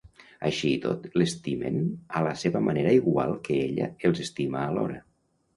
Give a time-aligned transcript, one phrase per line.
[0.47, 1.77] Així i tot, l'estimen
[2.19, 4.99] a la seva manera igual que ella els estima alhora.